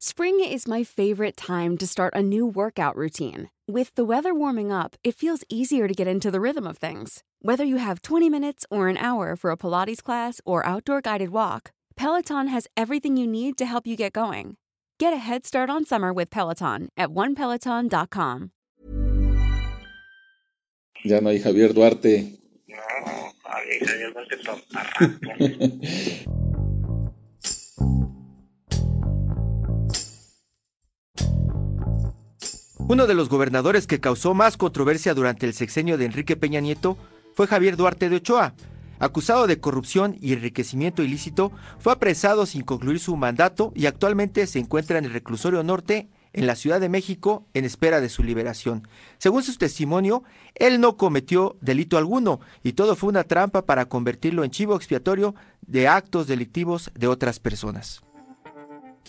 Spring 0.00 0.38
is 0.38 0.68
my 0.68 0.84
favorite 0.84 1.36
time 1.36 1.76
to 1.76 1.84
start 1.84 2.14
a 2.14 2.22
new 2.22 2.46
workout 2.46 2.94
routine. 2.94 3.50
With 3.66 3.92
the 3.96 4.04
weather 4.04 4.32
warming 4.32 4.70
up, 4.70 4.94
it 5.02 5.16
feels 5.16 5.42
easier 5.48 5.88
to 5.88 5.92
get 5.92 6.06
into 6.06 6.30
the 6.30 6.40
rhythm 6.40 6.68
of 6.68 6.78
things. 6.78 7.24
Whether 7.42 7.64
you 7.64 7.78
have 7.78 8.02
20 8.02 8.30
minutes 8.30 8.64
or 8.70 8.86
an 8.86 8.96
hour 8.96 9.34
for 9.34 9.50
a 9.50 9.56
Pilates 9.56 10.00
class 10.00 10.40
or 10.44 10.64
outdoor 10.64 11.00
guided 11.00 11.30
walk, 11.30 11.72
Peloton 11.96 12.46
has 12.46 12.68
everything 12.76 13.16
you 13.16 13.26
need 13.26 13.58
to 13.58 13.66
help 13.66 13.88
you 13.88 13.96
get 13.96 14.12
going. 14.12 14.56
Get 15.00 15.12
a 15.12 15.16
head 15.16 15.44
start 15.44 15.68
on 15.68 15.84
summer 15.84 16.12
with 16.12 16.30
Peloton 16.30 16.90
at 16.96 17.08
onepeloton.com. 17.08 18.52
Ya 21.04 21.18
no 21.18 21.30
hay 21.30 21.40
Javier 21.40 21.74
Duarte. 21.74 22.38
No, 22.68 23.32
Javier 23.44 24.14
Duarte 24.14 26.24
Uno 32.88 33.06
de 33.06 33.12
los 33.12 33.28
gobernadores 33.28 33.86
que 33.86 34.00
causó 34.00 34.32
más 34.32 34.56
controversia 34.56 35.12
durante 35.12 35.44
el 35.44 35.52
sexenio 35.52 35.98
de 35.98 36.06
Enrique 36.06 36.36
Peña 36.36 36.60
Nieto 36.60 36.96
fue 37.34 37.46
Javier 37.46 37.76
Duarte 37.76 38.08
de 38.08 38.16
Ochoa. 38.16 38.54
Acusado 38.98 39.46
de 39.46 39.60
corrupción 39.60 40.16
y 40.22 40.32
enriquecimiento 40.32 41.02
ilícito, 41.02 41.52
fue 41.78 41.92
apresado 41.92 42.46
sin 42.46 42.62
concluir 42.62 42.98
su 42.98 43.14
mandato 43.14 43.72
y 43.74 43.84
actualmente 43.84 44.46
se 44.46 44.58
encuentra 44.58 44.96
en 44.96 45.04
el 45.04 45.12
reclusorio 45.12 45.62
norte 45.62 46.08
en 46.32 46.46
la 46.46 46.56
Ciudad 46.56 46.80
de 46.80 46.88
México 46.88 47.46
en 47.52 47.66
espera 47.66 48.00
de 48.00 48.08
su 48.08 48.22
liberación. 48.22 48.88
Según 49.18 49.42
su 49.42 49.54
testimonio, 49.58 50.24
él 50.54 50.80
no 50.80 50.96
cometió 50.96 51.58
delito 51.60 51.98
alguno 51.98 52.40
y 52.62 52.72
todo 52.72 52.96
fue 52.96 53.10
una 53.10 53.24
trampa 53.24 53.66
para 53.66 53.84
convertirlo 53.84 54.44
en 54.44 54.50
chivo 54.50 54.74
expiatorio 54.74 55.34
de 55.60 55.88
actos 55.88 56.26
delictivos 56.26 56.90
de 56.94 57.06
otras 57.06 57.38
personas. 57.38 58.00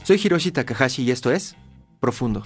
Soy 0.04 0.20
Hiroshi 0.22 0.52
Takahashi 0.52 1.04
y 1.04 1.12
esto 1.12 1.32
es 1.32 1.56
Profundo. 2.02 2.44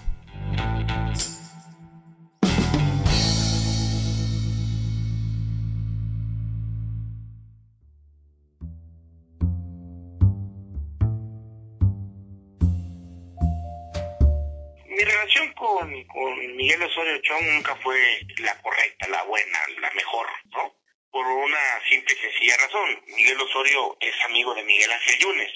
Con, 16.08 16.56
Miguel 16.56 16.84
Osorio 16.84 17.18
Chong 17.22 17.46
nunca 17.54 17.76
fue 17.78 18.22
la 18.40 18.60
correcta, 18.62 19.08
la 19.10 19.24
buena, 19.24 19.60
la 19.80 19.92
mejor, 19.92 20.28
¿no? 20.52 20.76
Por 21.12 21.26
una 21.26 21.60
simple 21.90 22.14
y 22.14 22.18
sencilla 22.18 22.58
razón. 22.58 23.04
Miguel 23.08 23.40
Osorio 23.40 23.98
es 24.00 24.14
amigo 24.26 24.54
de 24.56 24.64
Miguel 24.64 24.92
Ángel 24.92 25.20
Yunes. 25.20 25.52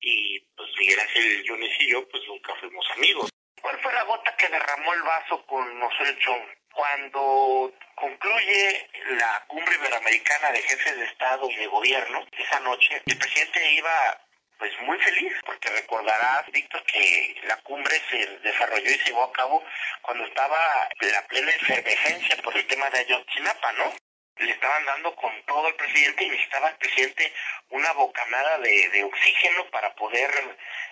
Y 0.00 0.40
pues 0.56 0.68
Miguel 0.78 1.00
Ángel 1.00 1.42
Yunes 1.44 1.70
y 1.80 1.90
yo 1.90 2.08
pues 2.08 2.22
nunca 2.28 2.54
fuimos 2.56 2.86
amigos. 2.96 3.29
¿Cuál 3.70 3.82
fue 3.82 3.92
la 3.92 4.02
gota 4.02 4.34
que 4.34 4.48
derramó 4.48 4.92
el 4.94 5.02
vaso 5.02 5.46
con 5.46 5.80
Osorio? 5.80 6.44
Cuando 6.72 7.72
concluye 7.94 8.90
la 9.10 9.44
cumbre 9.46 9.76
iberoamericana 9.76 10.50
de 10.50 10.60
jefes 10.60 10.96
de 10.96 11.04
Estado 11.04 11.48
y 11.48 11.54
de 11.54 11.68
gobierno, 11.68 12.26
esa 12.36 12.58
noche 12.58 13.00
el 13.06 13.16
presidente 13.16 13.70
iba 13.70 14.20
pues 14.58 14.72
muy 14.80 14.98
feliz, 14.98 15.34
porque 15.46 15.70
recordarás, 15.70 16.50
Víctor, 16.50 16.82
que 16.82 17.40
la 17.44 17.58
cumbre 17.58 17.94
se 18.10 18.26
desarrolló 18.38 18.90
y 18.90 18.98
se 18.98 19.04
llevó 19.04 19.22
a 19.22 19.32
cabo 19.32 19.62
cuando 20.02 20.24
estaba 20.24 20.58
la 21.00 21.24
plena 21.28 21.52
efervescencia 21.52 22.42
por 22.42 22.56
el 22.56 22.66
tema 22.66 22.90
de 22.90 22.98
Ayotzinapa, 22.98 23.72
¿no? 23.74 23.99
Le 24.40 24.52
estaban 24.52 24.86
dando 24.86 25.14
con 25.16 25.30
todo 25.42 25.66
al 25.66 25.74
presidente 25.74 26.24
y 26.24 26.30
necesitaba 26.30 26.70
el 26.70 26.76
presidente 26.76 27.32
una 27.68 27.92
bocanada 27.92 28.58
de, 28.58 29.04
oxígeno 29.04 29.66
para 29.70 29.94
poder 29.94 30.30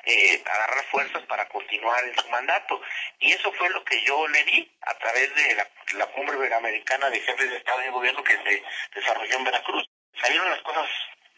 eh, 0.05 0.43
agarrar 0.45 0.85
fuerzas 0.91 1.23
para 1.25 1.49
continuar 1.49 2.05
en 2.05 2.15
su 2.19 2.29
mandato. 2.29 2.81
Y 3.19 3.33
eso 3.33 3.51
fue 3.53 3.71
lo 3.71 3.83
que 3.85 4.03
yo 4.03 4.29
le 4.29 4.45
di 4.45 4.71
a 4.83 4.95
través 4.99 5.35
de 5.35 5.55
la, 5.55 5.69
la 5.95 6.07
cumbre 6.09 6.37
iberoamericana 6.37 7.09
de 7.09 7.21
jefes 7.21 7.51
de 7.51 7.57
Estado 7.57 7.85
y 7.85 7.91
Gobierno 7.91 8.23
que 8.23 8.37
se 8.37 8.63
desarrolló 8.95 9.37
en 9.37 9.45
Veracruz. 9.45 9.89
Salieron 10.21 10.51
las 10.51 10.61
cosas 10.61 10.89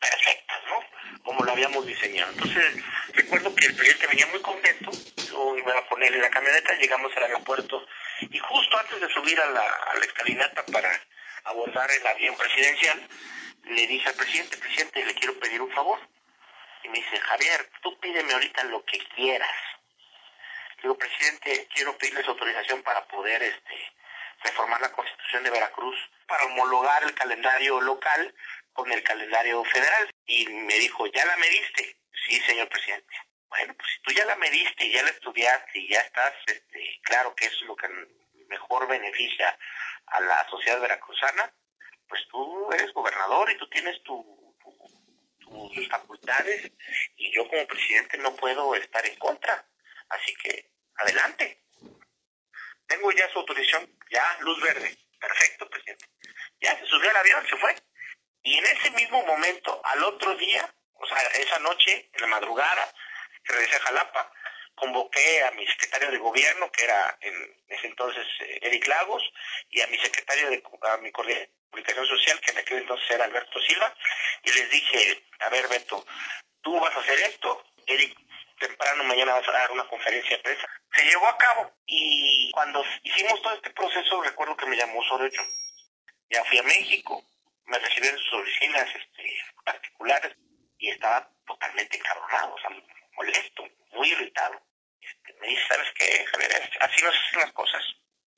perfectas, 0.00 0.59
¿no? 0.69 1.22
Como 1.22 1.44
lo 1.44 1.53
habíamos 1.53 1.87
diseñado. 1.87 2.32
Entonces, 2.32 2.82
recuerdo 3.12 3.54
que 3.54 3.66
el 3.66 3.76
presidente 3.76 4.06
venía 4.09 4.26
muy 4.26 4.41
contento, 4.41 4.91
yo 5.31 5.56
iba 5.56 5.78
a 5.78 5.88
ponerle 5.88 6.19
la 6.19 6.31
camioneta, 6.31 6.75
llegamos 6.75 7.15
al 7.16 7.25
aeropuerto 7.25 7.87
y 8.20 8.38
justo 8.38 8.78
antes 8.78 9.00
de 9.00 9.09
subir 9.10 9.38
a 9.41 9.50
la 9.50 10.04
escalinata 10.04 10.65
para 10.66 10.91
abordar 11.45 11.91
el 11.91 12.06
avión 12.06 12.37
presidencial, 12.37 13.09
le 13.65 13.87
dije 13.87 14.09
al 14.09 14.15
presidente, 14.15 14.56
presidente, 14.56 15.05
le 15.05 15.15
quiero 15.15 15.39
pedir 15.39 15.61
un 15.61 15.73
favor. 15.73 15.99
Y 16.83 16.89
me 16.89 16.99
dice, 16.99 17.21
Javier, 17.21 17.71
tú 17.83 17.99
pídeme 18.01 18.33
ahorita 18.33 18.65
lo 18.65 18.84
que 18.84 18.99
quieras. 19.15 19.56
digo, 20.83 20.97
presidente, 20.97 21.69
quiero 21.75 21.97
pedirles 21.99 22.27
autorización 22.27 22.83
para 22.83 23.06
poder 23.06 23.43
este, 23.43 23.93
reformar 24.43 24.81
la 24.81 24.93
constitución 24.93 25.45
de 25.45 25.50
Veracruz, 25.50 25.97
para 26.27 26.45
homologar 26.45 27.03
el 27.03 27.15
calendario 27.15 27.81
local 27.81 28.34
con 28.73 28.91
el 28.91 29.03
calendario 29.03 29.62
federal 29.65 30.11
y 30.27 30.47
me 30.47 30.75
dijo, 30.79 31.06
¿ya 31.09 31.25
la 31.27 31.37
mediste? 31.37 31.97
Sí, 32.27 32.41
señor 32.41 32.69
presidente. 32.69 33.15
Bueno, 33.49 33.75
pues 33.75 33.89
si 33.93 34.03
tú 34.03 34.12
ya 34.12 34.25
la 34.25 34.37
mediste 34.37 34.91
ya 34.91 35.03
la 35.03 35.11
estudiaste 35.11 35.79
y 35.79 35.89
ya 35.89 36.00
estás 36.00 36.33
este, 36.47 37.00
claro 37.03 37.34
que 37.34 37.47
es 37.47 37.61
lo 37.62 37.75
que 37.75 37.89
mejor 38.49 38.87
beneficia 38.87 39.59
a 40.10 40.21
la 40.21 40.48
sociedad 40.48 40.81
veracruzana, 40.81 41.53
pues 42.09 42.21
tú 42.31 42.72
eres 42.72 42.93
gobernador 42.93 43.50
y 43.50 43.56
tú 43.59 43.69
tienes 43.69 44.03
tu, 44.03 44.56
tus 45.41 45.88
facultades 45.88 46.72
y 47.16 47.32
yo 47.32 47.48
como 47.48 47.66
presidente 47.66 48.19
no 48.19 48.34
puedo 48.37 48.75
estar 48.75 49.04
en 49.06 49.16
contra. 49.16 49.65
Así 50.09 50.34
que 50.37 50.70
adelante. 50.97 51.65
Tengo 52.87 53.12
ya 53.12 53.31
su 53.31 53.38
autorización, 53.38 53.88
ya 54.10 54.38
luz 54.41 54.60
verde. 54.60 54.99
Perfecto, 55.20 55.69
presidente. 55.70 56.06
Ya 56.60 56.76
se 56.78 56.87
subió 56.87 57.10
al 57.10 57.16
avión, 57.16 57.47
se 57.49 57.56
fue. 57.56 57.76
Y 58.43 58.56
en 58.56 58.65
ese 58.65 58.91
mismo 58.91 59.22
momento, 59.25 59.81
al 59.84 60.03
otro 60.04 60.34
día, 60.34 60.75
o 60.94 61.06
sea, 61.06 61.19
esa 61.34 61.59
noche, 61.60 62.10
en 62.12 62.20
la 62.20 62.26
madrugada, 62.26 62.93
regresé 63.44 63.76
a 63.76 63.81
Jalapa, 63.81 64.32
convoqué 64.81 65.45
a 65.45 65.51
mi 65.53 65.67
secretario 65.67 66.11
de 66.11 66.19
gobierno, 66.19 66.73
que 66.73 66.85
era 66.85 67.17
en 67.21 67.35
ese 67.69 67.87
entonces 67.87 68.27
eh, 68.41 68.59
Eric 68.63 68.87
Lagos, 68.89 69.23
y 69.69 69.81
a 69.81 69.87
mi 69.89 69.99
secretario 69.99 70.51
de 70.51 70.63
a 70.83 70.97
mi 70.97 71.13
comunicación 71.13 72.07
social, 72.07 72.41
que 72.41 72.53
en 72.53 72.59
aquel 72.59 72.79
entonces 72.79 73.11
era 73.11 73.25
Alberto 73.25 73.61
Silva, 73.61 73.95
y 74.43 74.51
les 74.51 74.71
dije, 74.71 75.23
a 75.41 75.49
ver 75.51 75.69
Beto, 75.69 76.05
tú 76.63 76.81
vas 76.81 76.97
a 76.97 77.01
hacer 77.01 77.19
esto, 77.21 77.65
Eric 77.87 78.17
temprano 78.61 79.05
mañana 79.05 79.33
vas 79.35 79.49
a 79.49 79.53
dar 79.53 79.73
una 79.73 79.89
conferencia 79.89 80.37
de 80.37 80.43
prensa. 80.43 80.69
Se 80.95 81.05
llevó 81.05 81.27
a 81.27 81.39
cabo 81.39 81.73
y 81.87 82.51
cuando 82.53 82.85
hicimos 83.03 83.41
todo 83.43 83.55
este 83.55 83.71
proceso 83.71 84.23
recuerdo 84.23 84.57
que 84.57 84.67
me 84.67 84.77
llamó 84.77 85.03
Sorocho. 85.05 85.43
Ya 86.29 86.45
fui 86.45 86.59
a 86.59 86.62
México, 86.62 87.25
me 87.65 87.79
recibieron 87.79 88.19
en 88.19 88.25
sus 88.25 88.35
oficinas 88.35 88.87
este, 88.95 89.43
particulares 89.65 90.37
y 90.79 90.91
estaba 90.91 91.29
totalmente 91.47 91.97
encabronado, 91.97 92.55
o 92.55 92.59
sea, 92.61 92.71
molesto, 93.15 93.69
muy 93.93 94.11
irritado. 94.11 94.61
Me 95.41 95.48
dice, 95.48 95.62
¿sabes 95.69 95.91
qué? 95.94 96.26
Así 96.81 97.03
no 97.03 97.12
se 97.12 97.19
hacen 97.19 97.41
las 97.41 97.53
cosas. 97.53 97.82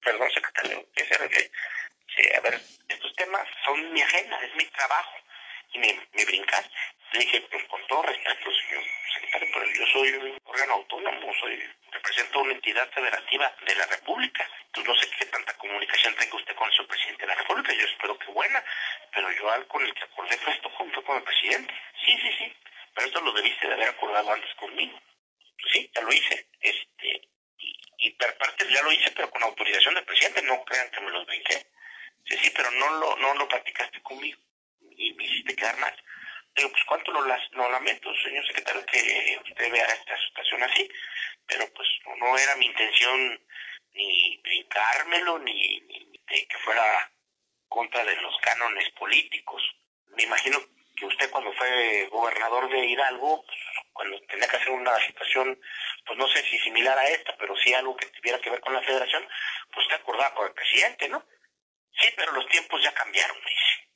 Perdón, 0.01 0.31
secretario, 0.33 0.87
que 0.95 2.37
a 2.37 2.41
ver, 2.41 2.61
estos 2.89 3.15
temas 3.17 3.47
son 3.65 3.93
mi 3.93 4.03
agenda, 4.03 4.39
es 4.43 4.55
mi 4.55 4.65
trabajo. 4.67 5.13
Y 5.73 5.79
me, 5.79 6.07
me 6.13 6.25
brincas. 6.25 6.69
Dije, 7.13 7.41
pues 7.51 7.65
con 7.67 7.87
todo 7.87 8.03
respeto, 8.03 8.51
señor 8.51 8.85
secretario, 9.15 9.49
pero 9.53 9.67
yo 9.73 9.87
soy 9.93 10.09
un 10.13 10.39
órgano 10.45 10.75
autónomo, 10.75 11.33
soy 11.41 11.63
represento 11.91 12.41
una 12.41 12.53
entidad 12.53 12.91
federativa 12.91 13.55
de 13.67 13.75
la 13.75 13.87
República. 13.87 14.49
Entonces 14.67 14.95
no 14.95 15.01
sé 15.01 15.11
qué 15.19 15.27
tanta 15.27 15.53
comunicación 15.59 16.15
tenga 16.17 16.37
usted 16.37 16.55
con 16.55 16.71
su 16.73 16.87
presidente 16.87 17.23
de 17.23 17.29
la 17.29 17.35
República. 17.35 17.73
Yo 17.73 17.85
espero 17.85 18.19
que 18.19 18.33
buena, 18.33 18.65
pero 19.13 19.31
yo 19.33 19.51
al 19.51 19.67
con 19.67 19.85
el 19.85 19.95
que 19.95 20.05
acordé 20.05 20.37
fue 20.39 20.53
esto 20.55 20.71
junto 20.71 21.05
con 21.05 21.17
el 21.17 21.23
presidente. 21.23 21.75
Sí, 22.05 22.19
sí, 22.23 22.33
sí, 22.39 22.57
pero 22.95 23.07
esto 23.07 23.21
lo 23.21 23.33
debiste 23.33 23.69
de 23.69 23.75
haber 23.75 23.89
acordado 23.91 24.33
antes 24.33 24.55
conmigo. 24.55 24.99
Sí, 25.71 25.91
ya 25.95 26.03
lo 26.03 26.13
hice. 26.13 26.49
Este, 26.61 27.29
y, 27.59 27.77
y 27.99 28.11
parte 28.11 28.67
ya 28.71 28.83
lo 28.83 28.93
hice, 28.93 29.11
pero 29.13 29.31
con 29.31 29.43
autorización 29.43 29.95
del 29.95 30.05
presidente. 30.05 30.43
No 30.43 30.65
crean 30.65 30.91
que 30.91 31.01
me 31.01 31.11
los 31.11 31.27
brinqué. 31.27 31.67
Sí, 32.25 32.37
sí, 32.39 32.51
pero 32.55 32.71
no 32.73 32.91
lo, 32.99 33.17
no 33.17 33.35
lo 33.35 33.49
practicaste 33.49 34.01
conmigo. 34.03 34.41
Y 34.97 35.13
me 35.15 35.25
hiciste 35.25 35.57
quedar 35.57 35.77
mal. 35.79 35.95
Digo, 36.55 36.71
pues 36.71 36.85
cuánto 36.85 37.13
lo, 37.13 37.23
lo 37.23 37.71
lamento, 37.71 38.15
señor 38.23 38.47
secretario, 38.47 38.85
que 38.87 39.41
usted 39.43 39.73
vea 39.73 39.87
esta 39.87 40.19
situación 40.29 40.63
así, 40.63 40.89
pero 41.47 41.67
pues 41.73 41.89
no 42.19 42.37
era 42.37 42.57
mi 42.57 42.67
intención 42.67 43.41
ni 43.95 44.37
brincármelo, 44.43 45.39
ni, 45.39 45.81
ni 45.81 46.21
de 46.29 46.47
que 46.47 46.59
fuera 46.59 47.11
contra 47.69 48.05
de 48.05 48.17
los 48.17 48.37
cánones 48.39 48.91
políticos. 48.91 49.63
Me 50.09 50.25
imagino 50.25 50.63
que 50.97 51.07
usted 51.07 51.31
cuando 51.31 51.53
fue 51.55 52.09
gobernador 52.11 52.69
de 52.69 52.87
Hidalgo, 52.87 53.45
cuando 53.93 54.21
tenía 54.23 54.49
que 54.49 54.57
hacer 54.57 54.71
una 54.71 54.97
situación, 55.07 55.59
pues 56.07 56.19
no 56.19 56.29
sé 56.29 56.43
si 56.45 56.59
similar 56.59 56.99
a 56.99 57.09
esta, 57.09 57.37
pero 57.37 57.57
sí 57.57 57.73
algo 57.75 57.97
que 57.97 58.07
tuviera 58.07 58.39
que 58.41 58.51
ver 58.51 58.61
con 58.61 58.75
la 58.75 58.83
federación, 58.83 59.27
pues 59.73 59.87
usted 59.87 60.01
acordaba 60.01 60.35
con 60.35 60.47
el 60.47 60.55
presidente, 60.55 61.09
¿no? 61.09 61.25
Sí, 61.99 62.09
pero 62.17 62.33
los 62.33 62.47
tiempos 62.49 62.83
ya 62.83 62.93
cambiaron, 62.93 63.37
dice. 63.37 63.89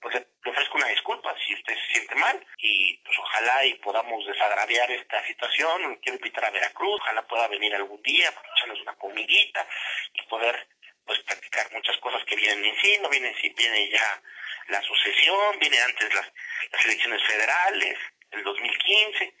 pues 0.00 0.14
le 0.14 0.50
ofrezco 0.50 0.78
una 0.78 0.86
disculpa 0.88 1.34
si 1.46 1.54
usted 1.54 1.74
se 1.74 1.92
siente 1.92 2.14
mal 2.14 2.46
y 2.58 2.96
pues 2.98 3.18
ojalá 3.18 3.64
y 3.66 3.74
podamos 3.74 4.26
desagraviar 4.26 4.90
esta 4.90 5.24
situación. 5.26 5.96
Quiero 5.96 6.16
invitar 6.16 6.44
a 6.46 6.50
Veracruz, 6.50 7.00
ojalá 7.00 7.26
pueda 7.26 7.48
venir 7.48 7.74
algún 7.74 8.00
día, 8.02 8.32
echarnos 8.56 8.80
una 8.80 8.96
comidita 8.96 9.66
y 10.14 10.22
poder 10.22 10.68
pues 11.10 11.24
practicar 11.24 11.72
muchas 11.72 11.96
cosas 11.96 12.22
que 12.24 12.36
vienen 12.36 12.64
en 12.64 12.80
sí, 12.80 12.96
no 13.02 13.08
vienen 13.08 13.34
si 13.42 13.48
viene 13.48 13.90
ya 13.90 14.22
la 14.68 14.80
sucesión, 14.80 15.58
viene 15.58 15.76
antes 15.80 16.14
las, 16.14 16.32
las 16.70 16.84
elecciones 16.84 17.20
federales, 17.24 17.98
el 18.30 18.44
2015. 18.44 19.34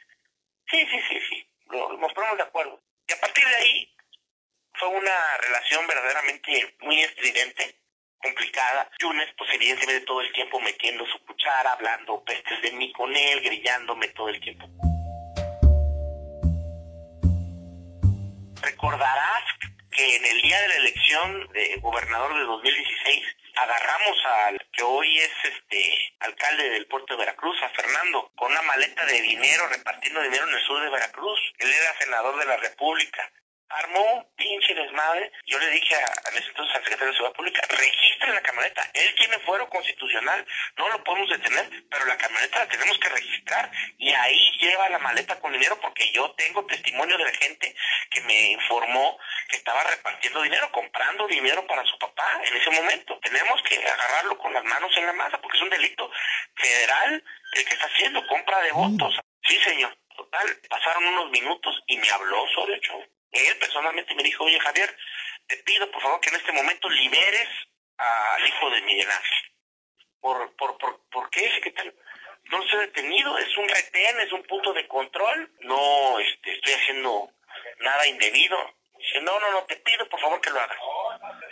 Sí, 0.68 0.88
sí, 0.90 1.00
sí, 1.08 1.20
sí, 1.28 1.48
lo, 1.66 1.96
nos 1.96 2.12
ponemos 2.12 2.38
de 2.38 2.42
acuerdo. 2.42 2.82
Y 3.06 3.12
a 3.12 3.20
partir 3.20 3.46
de 3.46 3.54
ahí 3.54 3.96
fue 4.74 4.88
una 4.88 5.36
relación 5.42 5.86
verdaderamente 5.86 6.74
muy 6.80 7.02
estridente, 7.02 7.76
complicada. 8.18 8.90
Yunes, 8.98 9.28
pues 9.38 9.54
evidentemente 9.54 10.06
todo 10.06 10.22
el 10.22 10.32
tiempo 10.32 10.58
metiendo 10.58 11.06
su 11.06 11.24
cuchara, 11.24 11.74
hablando 11.74 12.24
pestes 12.24 12.62
de 12.62 12.72
mí 12.72 12.92
con 12.94 13.14
él, 13.14 13.42
grillándome 13.42 14.08
todo 14.08 14.28
el 14.28 14.40
tiempo. 14.40 14.66
Recordarás 18.60 19.49
que 19.90 20.16
en 20.16 20.24
el 20.24 20.42
día 20.42 20.60
de 20.60 20.68
la 20.68 20.76
elección 20.76 21.48
de 21.52 21.76
gobernador 21.80 22.34
de 22.34 22.44
2016 22.44 23.24
agarramos 23.56 24.18
al 24.24 24.66
que 24.72 24.82
hoy 24.82 25.18
es 25.18 25.32
este 25.44 26.14
alcalde 26.20 26.70
del 26.70 26.86
puerto 26.86 27.14
de 27.14 27.20
Veracruz, 27.20 27.56
a 27.62 27.68
Fernando, 27.70 28.30
con 28.36 28.50
una 28.52 28.62
maleta 28.62 29.04
de 29.06 29.20
dinero, 29.20 29.66
repartiendo 29.68 30.22
dinero 30.22 30.48
en 30.48 30.54
el 30.54 30.62
sur 30.62 30.82
de 30.82 30.90
Veracruz. 30.90 31.40
Él 31.58 31.72
era 31.72 31.98
senador 31.98 32.38
de 32.38 32.46
la 32.46 32.56
República 32.56 33.30
armó 33.70 34.00
un 34.14 34.26
pinche 34.36 34.74
desmadre. 34.74 35.32
Yo 35.46 35.58
le 35.58 35.70
dije 35.70 35.94
a, 35.94 36.28
a 36.28 36.30
ese 36.36 36.48
entonces 36.48 36.74
al 36.76 36.82
secretario 36.82 37.12
de 37.12 37.14
Seguridad 37.14 37.36
Pública, 37.36 37.60
registre 37.68 38.34
la 38.34 38.42
camioneta. 38.42 38.90
Él 38.94 39.14
tiene 39.16 39.38
fuero 39.40 39.68
constitucional, 39.68 40.46
no 40.76 40.88
lo 40.88 41.04
podemos 41.04 41.30
detener, 41.30 41.68
pero 41.90 42.04
la 42.06 42.16
camioneta 42.16 42.58
la 42.60 42.68
tenemos 42.68 42.98
que 42.98 43.08
registrar. 43.08 43.70
Y 43.98 44.10
ahí 44.12 44.58
lleva 44.58 44.88
la 44.88 44.98
maleta 44.98 45.38
con 45.40 45.52
dinero 45.52 45.78
porque 45.80 46.10
yo 46.12 46.30
tengo 46.32 46.64
testimonio 46.66 47.16
de 47.16 47.24
la 47.24 47.32
gente 47.32 47.74
que 48.10 48.20
me 48.22 48.52
informó 48.52 49.18
que 49.48 49.56
estaba 49.56 49.82
repartiendo 49.84 50.42
dinero, 50.42 50.70
comprando 50.72 51.26
dinero 51.26 51.66
para 51.66 51.84
su 51.84 51.98
papá 51.98 52.40
en 52.44 52.56
ese 52.56 52.70
momento. 52.70 53.18
Tenemos 53.22 53.62
que 53.62 53.76
agarrarlo 53.76 54.38
con 54.38 54.52
las 54.52 54.64
manos 54.64 54.96
en 54.96 55.06
la 55.06 55.12
masa 55.12 55.40
porque 55.40 55.56
es 55.56 55.62
un 55.62 55.70
delito 55.70 56.10
federal 56.56 57.24
el 57.52 57.64
que 57.64 57.74
está 57.74 57.86
haciendo 57.86 58.26
compra 58.26 58.60
de 58.62 58.72
votos. 58.72 59.18
Sí, 59.42 59.56
señor. 59.60 59.96
Total, 60.16 60.46
pasaron 60.68 61.06
unos 61.06 61.30
minutos 61.30 61.82
y 61.86 61.96
me 61.96 62.10
habló 62.10 62.46
sobre 62.54 62.74
el 62.74 62.80
show. 62.80 63.02
Él 63.32 63.56
personalmente 63.58 64.14
me 64.14 64.22
dijo, 64.22 64.44
oye 64.44 64.58
Javier, 64.60 64.96
te 65.46 65.56
pido 65.58 65.90
por 65.90 66.02
favor 66.02 66.20
que 66.20 66.30
en 66.30 66.36
este 66.36 66.52
momento 66.52 66.88
liberes 66.88 67.48
al 67.96 68.46
hijo 68.46 68.70
de 68.70 68.82
Miguel 68.82 69.10
Ángel. 69.10 69.52
¿Por, 70.20 70.56
por, 70.56 70.78
por, 70.78 71.00
¿por 71.10 71.30
qué, 71.30 71.50
secretario? 71.50 71.94
No 72.44 72.58
ha 72.62 72.76
detenido, 72.78 73.38
es 73.38 73.56
un 73.56 73.68
retén, 73.68 74.20
es 74.20 74.32
un 74.32 74.42
punto 74.44 74.72
de 74.72 74.86
control, 74.88 75.52
no 75.60 76.18
este, 76.18 76.52
estoy 76.52 76.72
haciendo 76.72 77.30
nada 77.80 78.06
indebido. 78.06 78.56
Dice, 78.98 79.20
no, 79.22 79.38
no, 79.38 79.52
no, 79.52 79.64
te 79.64 79.76
pido 79.76 80.08
por 80.08 80.20
favor 80.20 80.40
que 80.40 80.50
lo 80.50 80.60
hagas. 80.60 80.78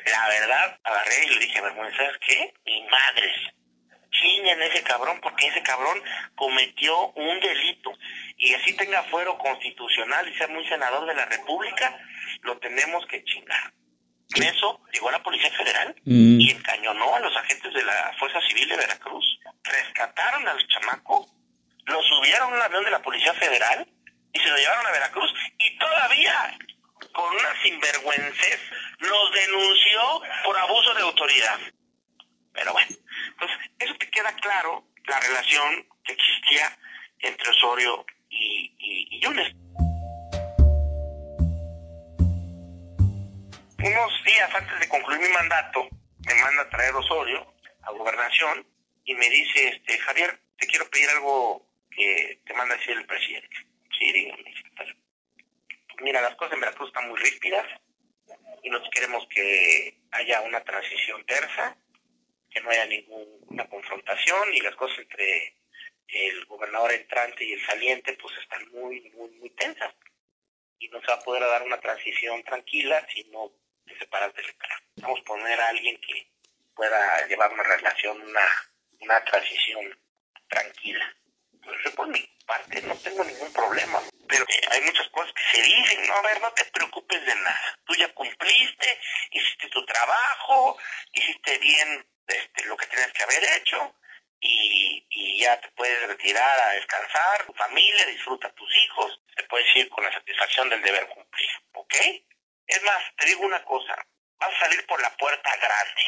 La 0.06 0.28
verdad, 0.28 0.80
agarré 0.82 1.24
y 1.24 1.28
le 1.30 1.38
dije, 1.40 1.60
vergüenza, 1.60 1.96
¿sabes 1.96 2.18
qué? 2.18 2.54
Mi 2.64 2.82
madre 2.88 3.32
en 4.46 4.62
ese 4.62 4.82
cabrón 4.82 5.20
porque 5.20 5.46
ese 5.46 5.62
cabrón 5.62 6.02
cometió 6.34 7.08
un 7.08 7.40
delito 7.40 7.92
y 8.38 8.54
así 8.54 8.72
tenga 8.74 9.02
fuero 9.04 9.36
constitucional 9.36 10.28
y 10.28 10.36
sea 10.36 10.46
muy 10.48 10.66
senador 10.68 11.06
de 11.06 11.14
la 11.14 11.26
República, 11.26 11.98
lo 12.42 12.56
tenemos 12.58 13.04
que 13.06 13.24
chingar. 13.24 13.72
En 14.34 14.42
eso 14.44 14.80
llegó 14.92 15.10
la 15.10 15.22
Policía 15.22 15.50
Federal 15.50 15.94
mm. 16.04 16.40
y 16.40 16.50
encañonó 16.50 17.16
a 17.16 17.20
los 17.20 17.36
agentes 17.36 17.74
de 17.74 17.82
la 17.82 18.14
Fuerza 18.18 18.40
Civil 18.48 18.68
de 18.68 18.76
Veracruz. 18.76 19.40
Rescataron 19.64 20.46
al 20.46 20.66
chamaco, 20.68 21.26
lo 21.86 22.02
subieron 22.02 22.52
a 22.52 22.56
un 22.56 22.62
avión 22.62 22.84
de 22.84 22.90
la 22.92 23.02
Policía 23.02 23.34
Federal 23.34 23.88
y 24.32 24.38
se 24.38 24.48
lo 24.48 24.56
llevaron 24.56 24.86
a 24.86 24.92
Veracruz 24.92 25.34
y 25.58 25.78
todavía 25.78 26.58
con 27.12 27.34
una 27.34 27.62
sinvergüences 27.62 28.60
los 28.98 29.32
denunció 29.32 30.22
por 30.44 30.56
abuso 30.58 30.94
de 30.94 31.02
autoridad. 31.02 31.58
Pero 32.52 32.72
bueno, 32.72 32.94
entonces 33.30 33.58
eso 33.78 33.94
te 33.98 34.10
queda 34.10 34.32
claro 34.34 34.84
la 35.06 35.18
relación 35.20 35.88
que 36.04 36.12
existía 36.12 36.78
entre 37.20 37.50
Osorio 37.50 38.04
Yunes. 39.20 39.52
Unos 43.78 44.24
días 44.24 44.54
antes 44.54 44.80
de 44.80 44.88
concluir 44.88 45.20
mi 45.20 45.28
mandato, 45.28 45.88
me 46.26 46.34
manda 46.34 46.62
a 46.62 46.70
traer 46.70 46.94
Osorio 46.94 47.54
a 47.82 47.92
gobernación 47.92 48.66
y 49.04 49.14
me 49.14 49.28
dice, 49.30 49.68
este 49.68 49.98
Javier, 49.98 50.40
te 50.58 50.66
quiero 50.66 50.88
pedir 50.90 51.08
algo 51.10 51.66
que 51.90 52.40
te 52.44 52.54
manda 52.54 52.76
decir 52.76 52.96
el 52.96 53.06
presidente. 53.06 53.56
Sí, 53.98 54.12
dígame, 54.12 54.54
Mira, 56.00 56.20
las 56.20 56.36
cosas 56.36 56.54
en 56.54 56.60
Veracruz 56.60 56.88
están 56.88 57.08
muy 57.08 57.18
ríspidas 57.18 57.66
y 58.62 58.70
nosotros 58.70 58.94
queremos 58.94 59.26
que 59.28 59.98
haya 60.12 60.40
una 60.42 60.62
transición 60.62 61.24
tersa 61.26 61.76
que 62.50 62.60
no 62.60 62.70
haya 62.70 62.86
ninguna 62.86 63.68
confrontación 63.68 64.54
y 64.54 64.60
las 64.60 64.76
cosas 64.76 64.98
entre 64.98 65.57
el 66.08 66.44
gobernador 66.46 66.92
entrante 66.92 67.44
y 67.44 67.52
el 67.52 67.64
saliente 67.64 68.14
pues 68.14 68.36
están 68.38 68.66
muy, 68.72 69.00
muy, 69.10 69.30
muy 69.30 69.50
tensas. 69.50 69.94
Y 70.78 70.88
no 70.88 71.00
se 71.00 71.08
va 71.08 71.14
a 71.14 71.22
poder 71.22 71.42
dar 71.42 71.62
una 71.62 71.80
transición 71.80 72.42
tranquila 72.44 73.06
si 73.12 73.24
no 73.24 73.52
se 73.86 73.98
separas 73.98 74.34
del 74.34 74.56
cara. 74.56 74.82
Vamos 74.96 75.20
a 75.20 75.24
poner 75.24 75.60
a 75.60 75.68
alguien 75.68 76.00
que 76.00 76.30
pueda 76.74 77.26
llevar 77.26 77.52
una 77.52 77.64
relación, 77.64 78.20
una, 78.22 78.46
una 79.00 79.24
transición 79.24 79.98
tranquila. 80.48 81.14
Pues 81.62 81.94
por 81.94 82.08
mi 82.08 82.20
parte 82.46 82.80
no 82.82 82.96
tengo 82.96 83.24
ningún 83.24 83.52
problema, 83.52 84.00
pero 84.28 84.46
hay 84.70 84.80
muchas 84.82 85.08
cosas 85.08 85.32
que 85.34 85.56
se 85.56 85.62
dicen, 85.62 86.06
no, 86.06 86.14
a 86.14 86.22
ver, 86.22 86.40
no 86.40 86.50
te 86.52 86.64
preocupes 86.66 87.26
de 87.26 87.34
nada. 87.34 87.78
Tú 87.84 87.94
ya 87.94 88.12
cumpliste, 88.14 89.00
hiciste 89.32 89.68
tu 89.68 89.84
trabajo, 89.84 90.78
hiciste 91.12 91.58
bien 91.58 92.06
este, 92.26 92.64
lo 92.66 92.76
que 92.76 92.86
tienes 92.86 93.12
que 93.12 93.22
haber 93.24 93.44
hecho 93.56 93.94
y, 94.40 95.38
ya 95.40 95.60
te 95.60 95.68
puedes 95.70 96.08
retirar 96.08 96.60
a 96.60 96.72
descansar, 96.72 97.46
tu 97.46 97.52
familia, 97.54 98.06
disfruta 98.06 98.52
tus 98.54 98.76
hijos, 98.76 99.20
te 99.36 99.44
puedes 99.44 99.76
ir 99.76 99.88
con 99.88 100.02
la 100.04 100.12
satisfacción 100.12 100.68
del 100.68 100.82
deber 100.82 101.08
cumplir, 101.08 101.50
¿ok? 101.74 101.94
Es 102.66 102.82
más, 102.82 103.02
te 103.16 103.26
digo 103.26 103.46
una 103.46 103.64
cosa, 103.64 103.94
vas 104.38 104.54
a 104.54 104.58
salir 104.58 104.84
por 104.86 105.00
la 105.00 105.16
puerta 105.16 105.56
grande. 105.56 106.02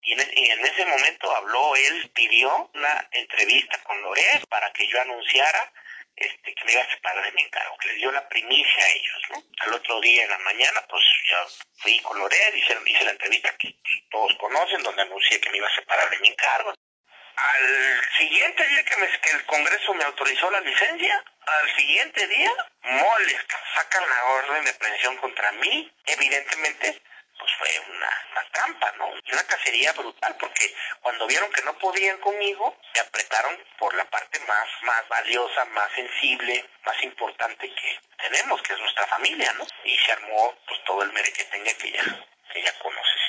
Y 0.00 0.12
en, 0.14 0.20
en 0.20 0.66
ese 0.66 0.86
momento 0.86 1.36
habló, 1.36 1.76
él 1.76 2.10
pidió 2.14 2.70
una 2.74 3.08
entrevista 3.12 3.82
con 3.84 4.00
Loret 4.02 4.46
para 4.48 4.72
que 4.72 4.88
yo 4.88 5.00
anunciara 5.00 5.72
este, 6.16 6.54
que 6.54 6.64
me 6.64 6.72
iba 6.72 6.82
a 6.82 6.90
separar 6.90 7.24
de 7.24 7.32
mi 7.32 7.42
encargo, 7.42 7.76
que 7.78 7.88
les 7.88 7.96
dio 7.96 8.12
la 8.12 8.28
primicia 8.28 8.84
a 8.84 8.90
ellos, 8.90 9.22
¿no? 9.30 9.42
Al 9.60 9.74
otro 9.74 10.00
día 10.00 10.24
en 10.24 10.30
la 10.30 10.38
mañana, 10.38 10.84
pues 10.88 11.02
yo 11.28 11.36
fui 11.78 11.98
con 12.00 12.18
Loret, 12.18 12.54
hice, 12.54 12.78
hice 12.86 13.04
la 13.04 13.12
entrevista 13.12 13.56
que 13.56 13.74
todos 14.10 14.36
conocen, 14.36 14.82
donde 14.82 15.02
anuncié 15.02 15.40
que 15.40 15.50
me 15.50 15.58
iba 15.58 15.68
a 15.68 15.74
separar 15.74 16.10
de 16.10 16.18
mi 16.18 16.28
encargo. 16.28 16.74
Al 17.36 18.04
siguiente 18.18 18.66
día 18.68 18.84
que, 18.84 18.96
me, 18.96 19.06
el 19.06 19.46
Congreso 19.46 19.94
me 19.94 20.04
autorizó 20.04 20.50
la 20.50 20.60
licencia, 20.60 21.24
al 21.46 21.76
siguiente 21.76 22.26
día, 22.28 22.52
moles, 22.82 23.46
sacan 23.74 24.08
la 24.08 24.24
orden 24.24 24.64
de 24.64 24.74
prevención 24.74 25.16
contra 25.16 25.52
mí, 25.52 25.92
evidentemente 26.06 27.02
pues 27.38 27.50
fue 27.58 27.68
una, 27.90 28.10
trampa, 28.52 28.92
¿no? 28.98 29.10
Y 29.24 29.32
una 29.32 29.42
cacería 29.44 29.92
brutal, 29.92 30.36
porque 30.38 30.74
cuando 31.00 31.26
vieron 31.26 31.50
que 31.50 31.62
no 31.62 31.76
podían 31.78 32.18
conmigo, 32.18 32.76
se 32.92 33.00
apretaron 33.00 33.58
por 33.78 33.94
la 33.94 34.04
parte 34.04 34.38
más, 34.40 34.68
más 34.82 35.08
valiosa, 35.08 35.64
más 35.66 35.90
sensible, 35.92 36.68
más 36.84 37.02
importante 37.02 37.68
que 37.74 38.00
tenemos, 38.18 38.62
que 38.62 38.74
es 38.74 38.78
nuestra 38.78 39.06
familia, 39.06 39.52
¿no? 39.54 39.66
Y 39.84 39.96
se 39.96 40.12
armó 40.12 40.54
pues 40.68 40.84
todo 40.84 41.02
el 41.02 41.12
mere 41.12 41.32
que 41.32 41.44
tenga 41.44 41.72
que 41.74 41.90
ya, 41.90 42.02
que 42.52 42.62
ya 42.62 42.78
conoces 42.78 43.22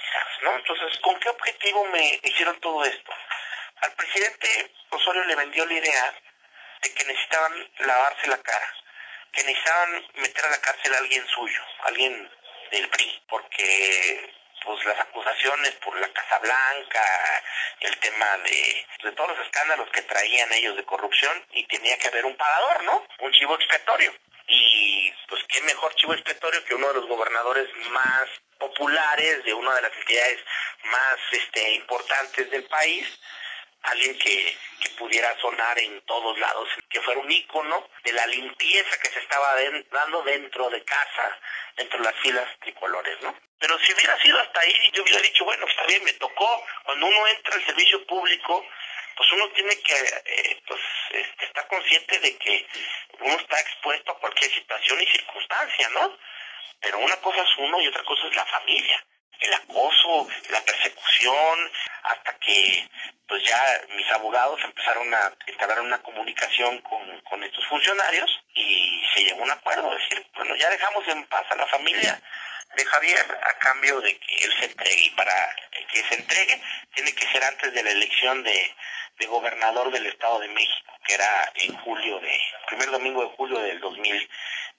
¿no? 0.43 0.55
Entonces, 0.57 1.00
¿con 1.00 1.19
qué 1.19 1.29
objetivo 1.29 1.86
me 1.86 2.19
hicieron 2.24 2.60
todo 2.60 2.83
esto? 2.86 3.12
Al 3.83 3.91
presidente 3.95 4.73
Osorio 4.91 5.25
le 5.25 5.35
vendió 5.35 5.65
la 5.65 5.73
idea 5.73 6.13
de 6.81 6.93
que 6.93 7.03
necesitaban 7.03 7.69
lavarse 7.79 8.27
la 8.27 8.37
cara, 8.37 8.73
que 9.33 9.43
necesitaban 9.43 10.07
meter 10.13 10.45
a 10.45 10.51
la 10.51 10.61
cárcel 10.61 10.93
a 10.93 10.99
alguien 10.99 11.27
suyo, 11.27 11.61
alguien 11.83 12.31
del 12.71 12.87
PRI, 12.87 13.23
porque 13.27 14.33
pues 14.63 14.85
las 14.85 14.97
acusaciones 15.01 15.71
por 15.83 15.99
la 15.99 16.07
Casa 16.13 16.39
Blanca, 16.39 17.43
el 17.81 17.97
tema 17.99 18.37
de, 18.37 18.87
de 19.03 19.11
todos 19.11 19.35
los 19.35 19.45
escándalos 19.45 19.89
que 19.89 20.03
traían 20.03 20.53
ellos 20.53 20.77
de 20.77 20.85
corrupción 20.85 21.45
y 21.51 21.67
tenía 21.67 21.97
que 21.97 22.07
haber 22.07 22.23
un 22.23 22.37
pagador, 22.37 22.83
¿no? 22.85 23.05
Un 23.19 23.33
chivo 23.33 23.55
expiatorio. 23.55 24.13
Y 24.47 25.11
pues 25.27 25.43
qué 25.49 25.61
mejor 25.63 25.93
chivo 25.95 26.13
expiatorio 26.13 26.63
que 26.63 26.75
uno 26.75 26.87
de 26.87 27.01
los 27.01 27.07
gobernadores 27.07 27.67
más 27.89 28.29
populares 28.57 29.43
de 29.43 29.53
una 29.53 29.75
de 29.75 29.81
las 29.81 29.93
entidades 29.93 30.39
más 30.85 31.17
este, 31.31 31.73
importantes 31.73 32.49
del 32.49 32.63
país, 32.63 33.19
alguien 33.83 34.17
que, 34.17 34.57
que 34.81 34.89
pudiera 34.91 35.37
sonar 35.39 35.77
en 35.79 36.01
todos 36.01 36.37
lados, 36.39 36.69
que 36.89 37.01
fuera 37.01 37.19
un 37.19 37.31
ícono 37.31 37.89
de 38.03 38.13
la 38.13 38.25
limpieza 38.27 38.97
que 39.01 39.09
se 39.09 39.19
estaba 39.19 39.55
dando 39.91 40.21
dentro 40.23 40.69
de 40.69 40.83
casa, 40.83 41.39
dentro 41.75 41.99
de 41.99 42.05
las 42.05 42.15
filas 42.21 42.47
tricolores, 42.59 43.21
¿no? 43.21 43.35
Pero 43.59 43.79
si 43.79 43.93
hubiera 43.93 44.19
sido 44.21 44.39
hasta 44.39 44.59
ahí, 44.59 44.91
yo 44.93 45.03
hubiera 45.03 45.21
dicho, 45.21 45.45
bueno, 45.45 45.65
está 45.67 45.85
bien, 45.85 46.03
me 46.03 46.13
tocó, 46.13 46.65
cuando 46.83 47.05
uno 47.05 47.27
entra 47.27 47.55
al 47.55 47.65
servicio 47.65 48.05
público, 48.05 48.65
pues 49.15 49.31
uno 49.31 49.49
tiene 49.49 49.79
que 49.81 49.93
eh, 49.93 50.61
pues, 50.67 50.81
este, 51.11 51.45
estar 51.45 51.67
consciente 51.67 52.19
de 52.19 52.37
que 52.37 52.67
uno 53.19 53.35
está 53.35 53.59
expuesto 53.59 54.11
a 54.11 54.19
cualquier 54.19 54.51
situación 54.51 55.01
y 55.01 55.07
circunstancia, 55.07 55.89
¿no? 55.89 56.17
Pero 56.81 56.99
una 56.99 57.15
cosa 57.17 57.41
es 57.41 57.57
uno 57.57 57.79
y 57.81 57.87
otra 57.87 58.03
cosa 58.03 58.27
es 58.27 58.35
la 58.35 58.45
familia. 58.45 59.05
El 59.43 59.53
acoso, 59.55 60.27
la 60.50 60.62
persecución, 60.62 61.71
hasta 62.03 62.33
que 62.39 62.89
pues 63.27 63.43
ya 63.43 63.81
mis 63.95 64.09
abogados 64.12 64.59
empezaron 64.63 65.13
a 65.13 65.33
entablar 65.47 65.81
una 65.81 66.01
comunicación 66.01 66.79
con, 66.79 67.21
con 67.21 67.43
estos 67.43 67.65
funcionarios 67.67 68.29
y 68.53 69.03
se 69.13 69.23
llegó 69.23 69.41
a 69.41 69.43
un 69.43 69.51
acuerdo, 69.51 69.93
es 69.93 70.09
decir, 70.09 70.25
bueno, 70.35 70.55
ya 70.55 70.69
dejamos 70.69 71.07
en 71.09 71.25
paz 71.25 71.45
a 71.50 71.55
la 71.55 71.67
familia. 71.67 72.19
De 72.75 72.85
Javier 72.85 73.39
a 73.43 73.53
cambio 73.59 74.01
de 74.01 74.17
que 74.17 74.35
él 74.45 74.53
se 74.59 74.65
entregue 74.65 75.05
y 75.05 75.09
para 75.12 75.55
que 75.91 76.03
se 76.05 76.15
entregue 76.15 76.59
tiene 76.95 77.13
que 77.13 77.27
ser 77.27 77.43
antes 77.43 77.71
de 77.71 77.83
la 77.83 77.91
elección 77.91 78.43
de, 78.43 78.75
de 79.19 79.25
gobernador 79.27 79.91
del 79.91 80.07
Estado 80.07 80.39
de 80.39 80.47
México, 80.47 80.93
que 81.05 81.13
era 81.13 81.51
en 81.55 81.77
julio 81.79 82.19
de, 82.19 82.39
primer 82.67 82.89
domingo 82.89 83.21
de 83.21 83.35
julio 83.35 83.59
del 83.59 83.79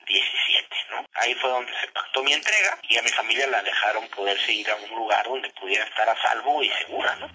2017, 0.05 0.77
¿no? 0.91 1.07
Ahí 1.15 1.35
fue 1.35 1.51
donde 1.51 1.73
se 1.81 1.89
pactó 1.89 2.23
mi 2.23 2.33
entrega 2.33 2.79
y 2.89 2.99
a 2.99 3.03
mi 3.03 3.09
familia 3.11 3.47
la 3.47 3.63
dejaron 3.63 4.07
poderse 4.09 4.53
ir 4.53 4.71
a 4.71 4.77
un 4.77 4.91
lugar 4.91 5.25
donde 5.27 5.51
pudiera 5.51 5.85
estar 5.85 6.09
a 6.09 6.23
salvo 6.23 6.63
y 6.63 6.71
segura, 6.71 7.17
¿no? 7.17 7.27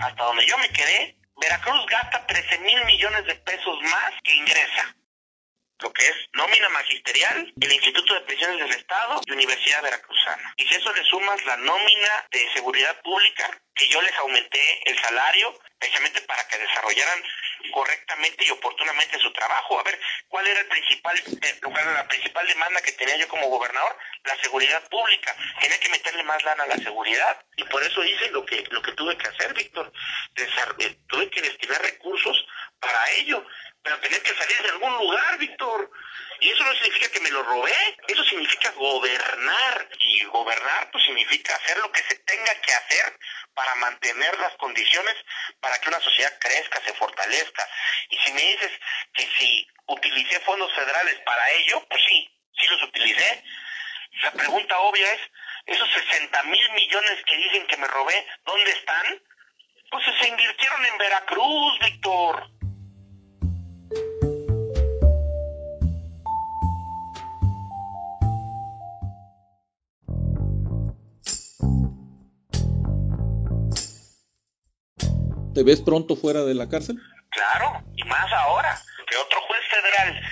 Hasta 0.00 0.24
donde 0.24 0.46
yo 0.46 0.56
me 0.58 0.68
quedé, 0.68 1.16
Veracruz 1.40 1.86
gasta 1.86 2.24
13 2.26 2.58
mil 2.60 2.84
millones 2.84 3.24
de 3.26 3.34
pesos 3.36 3.82
más 3.82 4.12
que 4.22 4.34
ingresa 4.34 4.94
lo 5.80 5.92
que 5.92 6.06
es 6.06 6.16
nómina 6.32 6.68
magisterial, 6.70 7.52
el 7.60 7.72
Instituto 7.72 8.14
de 8.14 8.20
Pensiones 8.22 8.58
del 8.58 8.78
Estado 8.78 9.20
y 9.24 9.32
Universidad 9.32 9.82
Veracruzana. 9.82 10.54
Y 10.56 10.66
si 10.66 10.74
eso 10.74 10.92
le 10.92 11.04
sumas 11.04 11.44
la 11.44 11.56
nómina 11.56 12.26
de 12.30 12.52
seguridad 12.52 13.00
pública, 13.02 13.50
que 13.74 13.88
yo 13.88 14.02
les 14.02 14.14
aumenté 14.16 14.90
el 14.90 14.98
salario 15.00 15.56
precisamente 15.78 16.20
para 16.22 16.46
que 16.48 16.58
desarrollaran 16.58 17.22
correctamente 17.72 18.44
y 18.44 18.50
oportunamente 18.50 19.18
su 19.18 19.32
trabajo. 19.32 19.78
A 19.78 19.84
ver, 19.84 19.98
¿cuál 20.28 20.46
era 20.46 20.60
el 20.60 20.66
principal, 20.66 21.16
eh, 21.16 21.60
la 21.62 22.08
principal 22.08 22.46
demanda 22.46 22.80
que 22.80 22.92
tenía 22.92 23.16
yo 23.16 23.28
como 23.28 23.48
gobernador? 23.48 23.96
La 24.24 24.36
seguridad 24.40 24.82
pública. 24.88 25.34
Tenía 25.60 25.78
que 25.78 25.88
meterle 25.90 26.24
más 26.24 26.42
lana 26.42 26.64
a 26.64 26.66
la 26.66 26.76
seguridad 26.76 27.40
y 27.56 27.64
por 27.64 27.82
eso 27.82 28.02
hice 28.04 28.30
lo 28.30 28.44
que 28.44 28.64
lo 28.70 28.82
que 28.82 28.92
tuve 28.92 29.16
que 29.16 29.28
hacer, 29.28 29.54
Víctor. 29.54 29.92
Eh, 30.36 30.96
tuve 31.06 31.30
que 31.30 31.42
destinar 31.42 31.80
recursos 31.82 32.44
para 32.80 33.10
ello 33.12 33.44
pero 33.88 34.00
tenía 34.00 34.22
que 34.22 34.34
salir 34.34 34.62
de 34.62 34.68
algún 34.68 34.92
lugar, 34.98 35.38
Víctor. 35.38 35.90
Y 36.40 36.50
eso 36.50 36.62
no 36.62 36.74
significa 36.74 37.10
que 37.10 37.20
me 37.20 37.30
lo 37.30 37.42
robé, 37.42 37.96
eso 38.06 38.22
significa 38.24 38.70
gobernar. 38.72 39.88
Y 39.98 40.24
gobernar 40.24 40.90
pues 40.90 41.04
significa 41.04 41.54
hacer 41.54 41.78
lo 41.78 41.90
que 41.90 42.02
se 42.02 42.16
tenga 42.16 42.54
que 42.60 42.74
hacer 42.74 43.18
para 43.54 43.74
mantener 43.76 44.38
las 44.40 44.54
condiciones 44.56 45.14
para 45.60 45.78
que 45.78 45.88
una 45.88 46.00
sociedad 46.00 46.38
crezca, 46.38 46.82
se 46.84 46.92
fortalezca. 46.92 47.66
Y 48.10 48.18
si 48.18 48.32
me 48.32 48.42
dices 48.42 48.72
que 49.14 49.26
si 49.38 49.66
utilicé 49.86 50.38
fondos 50.40 50.70
federales 50.74 51.18
para 51.24 51.50
ello, 51.52 51.82
pues 51.88 52.02
sí, 52.06 52.30
sí 52.58 52.66
los 52.68 52.82
utilicé. 52.82 53.42
La 54.20 54.32
pregunta 54.32 54.78
obvia 54.80 55.14
es, 55.14 55.20
esos 55.64 55.88
60 55.90 56.42
mil 56.42 56.72
millones 56.72 57.24
que 57.24 57.36
dicen 57.36 57.66
que 57.66 57.76
me 57.78 57.86
robé, 57.86 58.26
¿dónde 58.44 58.70
están? 58.70 59.22
Pues 59.90 60.04
se 60.20 60.28
invirtieron 60.28 60.84
en 60.84 60.98
Veracruz, 60.98 61.78
Víctor. 61.80 62.57
¿Te 75.58 75.64
ves 75.64 75.80
pronto 75.80 76.14
fuera 76.14 76.44
de 76.44 76.54
la 76.54 76.68
cárcel? 76.68 76.96
Claro, 77.30 77.82
y 77.96 78.04
más 78.04 78.32
ahora, 78.32 78.80
que 79.10 79.16
otro 79.16 79.40
juez 79.40 79.60
federal 79.68 80.22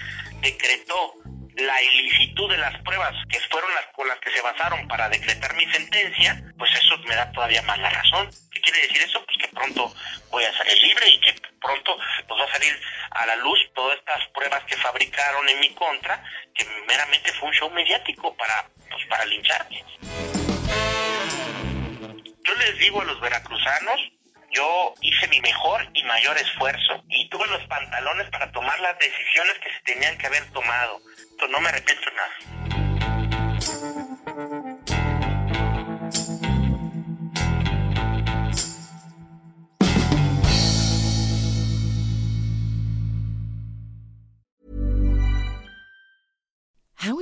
decretó 0.41 1.15
la 1.57 1.83
ilicitud 1.83 2.49
de 2.49 2.57
las 2.59 2.81
pruebas 2.83 3.13
que 3.29 3.41
fueron 3.51 3.69
las 3.75 3.87
con 3.87 4.07
las 4.07 4.21
que 4.21 4.31
se 4.31 4.41
basaron 4.41 4.87
para 4.87 5.09
decretar 5.09 5.53
mi 5.57 5.67
sentencia, 5.73 6.41
pues 6.57 6.71
eso 6.77 6.97
me 7.09 7.17
da 7.17 7.33
todavía 7.33 7.61
más 7.63 7.77
la 7.81 7.91
razón. 7.91 8.31
¿Qué 8.53 8.61
quiere 8.61 8.83
decir 8.83 9.03
eso? 9.03 9.21
Pues 9.25 9.37
que 9.39 9.49
pronto 9.49 9.93
voy 10.31 10.45
a 10.45 10.57
salir 10.57 10.81
libre 10.81 11.09
y 11.09 11.19
que 11.19 11.35
pronto 11.61 11.99
pues 12.29 12.41
va 12.41 12.45
a 12.45 12.53
salir 12.53 12.81
a 13.11 13.27
la 13.27 13.35
luz 13.35 13.59
todas 13.75 13.99
estas 13.99 14.29
pruebas 14.29 14.63
que 14.63 14.77
fabricaron 14.77 15.49
en 15.49 15.59
mi 15.59 15.75
contra, 15.75 16.23
que 16.55 16.65
meramente 16.87 17.33
fue 17.33 17.49
un 17.49 17.55
show 17.57 17.71
mediático 17.71 18.33
para, 18.37 18.65
pues, 18.89 19.05
para 19.07 19.25
lincharme. 19.25 19.85
Yo 22.45 22.55
les 22.55 22.79
digo 22.79 23.01
a 23.01 23.05
los 23.07 23.21
veracruzanos 23.21 24.01
yo 24.57 24.95
hice 25.03 25.29
mi 25.29 25.41
mejor 25.41 25.87
y 25.93 26.03
mayor 26.05 26.37
esfuerzo 26.39 27.05
y 27.09 27.29
tuve 27.29 27.47
los 27.49 27.63
pantalones 27.65 28.29
para 28.31 28.51
tomar 28.53 28.79
las 28.81 28.99
decisiones 28.99 29.55
que 29.59 29.71
se 29.71 29.93
tenían 29.93 30.17
que 30.17 30.27
haber 30.27 30.45
tomado. 30.53 30.99
Entonces 31.31 31.51
no 31.51 31.61
me 31.61 31.69
arrepiento 31.69 32.11
nada. 32.13 32.66